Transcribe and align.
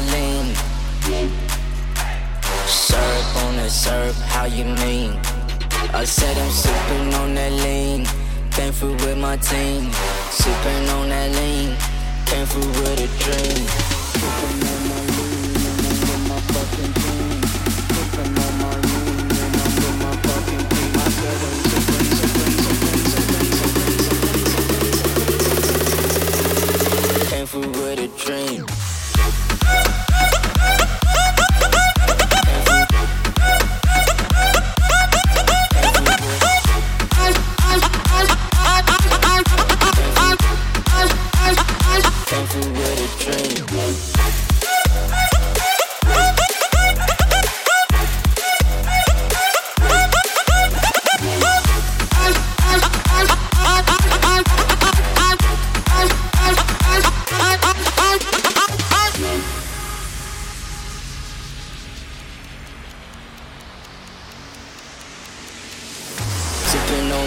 lean. 0.00 0.54
Syrup 2.66 3.36
on 3.44 3.56
the 3.56 3.68
syrup, 3.68 4.16
how 4.16 4.44
you 4.44 4.64
mean? 4.64 5.18
I 5.92 6.04
said 6.04 6.36
I'm 6.36 6.50
sipping 6.50 7.14
on 7.14 7.34
that 7.34 7.52
lean. 7.52 8.06
Came 8.52 8.72
through 8.72 8.96
with 9.04 9.18
my 9.18 9.36
team. 9.36 9.90
Sipping 10.30 10.88
on 10.90 11.08
that 11.08 11.30
lean. 11.30 11.76
Came 12.26 12.46
through 12.46 12.68
with 12.82 13.00
a 13.00 13.08
dream. 13.22 13.77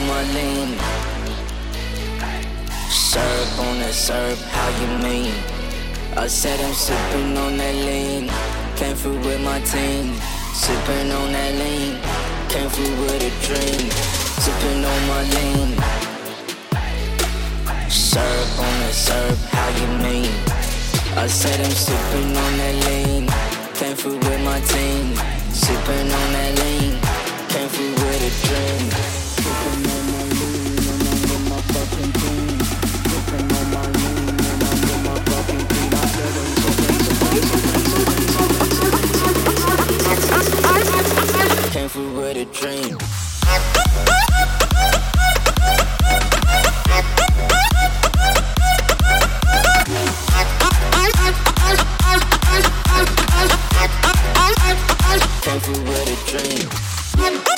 Lean. 0.09 0.77
Syrup 2.89 3.59
on 3.59 3.79
that 3.79 3.93
syrup, 3.93 4.39
how 4.49 4.69
you 4.81 4.87
mean? 4.97 5.33
I 6.17 6.27
said 6.27 6.59
I'm 6.59 6.73
sipping 6.73 7.37
on 7.37 7.57
that 7.57 7.75
lean. 7.85 8.29
Came 8.77 8.95
through 8.95 9.19
with 9.19 9.41
my 9.41 9.59
team. 9.61 10.15
Sipping 10.53 11.11
on 11.11 11.31
that 11.33 11.53
lean. 11.53 11.99
Came 12.49 12.69
through 12.69 12.95
with 13.01 13.29
a 13.29 13.33
dream. 13.45 13.89
Sipping 14.41 14.85
on 14.91 15.01
my 15.07 15.21
lean. 15.35 15.69
Syrup 17.89 18.59
on 18.59 18.73
that 18.81 18.93
syrup, 18.93 19.37
how 19.53 19.69
you 19.79 19.87
mean? 20.01 20.33
I 21.15 21.27
said 21.27 21.59
I'm 21.61 21.71
sipping 21.71 22.35
on 22.35 22.57
that 22.57 22.75
lean. 22.87 23.27
Came 23.75 23.95
through 23.95 24.17
with 24.17 24.41
my 24.43 24.59
team. 24.61 25.15
Sipping 25.53 26.11
on 26.11 26.27
that 26.33 26.59
lean. 26.59 27.10
Dream. 42.61 42.97
Came 55.41 55.59
through 55.59 55.91
a 55.91 56.15
dream. 56.27 57.50